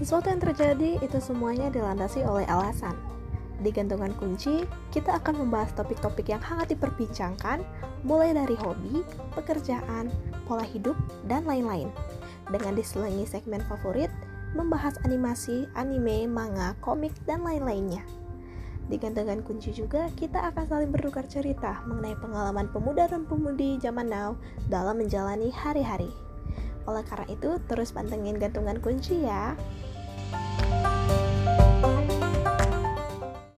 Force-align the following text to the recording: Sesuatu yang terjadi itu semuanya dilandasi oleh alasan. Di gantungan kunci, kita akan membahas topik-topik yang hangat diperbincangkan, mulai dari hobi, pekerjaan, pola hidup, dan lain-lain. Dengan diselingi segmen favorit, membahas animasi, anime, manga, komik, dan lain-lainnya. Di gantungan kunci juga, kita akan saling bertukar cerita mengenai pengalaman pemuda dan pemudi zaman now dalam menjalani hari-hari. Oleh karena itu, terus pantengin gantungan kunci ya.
Sesuatu 0.00 0.32
yang 0.32 0.40
terjadi 0.40 0.96
itu 1.04 1.20
semuanya 1.20 1.68
dilandasi 1.68 2.24
oleh 2.24 2.48
alasan. 2.48 2.96
Di 3.60 3.68
gantungan 3.68 4.16
kunci, 4.16 4.64
kita 4.88 5.20
akan 5.20 5.44
membahas 5.44 5.76
topik-topik 5.76 6.32
yang 6.32 6.40
hangat 6.40 6.72
diperbincangkan, 6.72 7.60
mulai 8.00 8.32
dari 8.32 8.56
hobi, 8.56 9.04
pekerjaan, 9.36 10.08
pola 10.48 10.64
hidup, 10.64 10.96
dan 11.28 11.44
lain-lain. 11.44 11.92
Dengan 12.48 12.80
diselingi 12.80 13.28
segmen 13.28 13.60
favorit, 13.68 14.08
membahas 14.56 14.96
animasi, 15.04 15.68
anime, 15.76 16.24
manga, 16.24 16.72
komik, 16.80 17.12
dan 17.28 17.44
lain-lainnya. 17.44 18.00
Di 18.88 18.96
gantungan 18.96 19.44
kunci 19.44 19.76
juga, 19.76 20.08
kita 20.16 20.48
akan 20.48 20.64
saling 20.64 20.90
bertukar 20.90 21.28
cerita 21.28 21.84
mengenai 21.84 22.16
pengalaman 22.16 22.72
pemuda 22.72 23.04
dan 23.04 23.28
pemudi 23.28 23.76
zaman 23.76 24.08
now 24.08 24.32
dalam 24.72 24.96
menjalani 24.96 25.52
hari-hari. 25.52 26.08
Oleh 26.88 27.04
karena 27.04 27.28
itu, 27.28 27.60
terus 27.68 27.92
pantengin 27.92 28.40
gantungan 28.40 28.80
kunci 28.80 29.20
ya. 29.28 29.52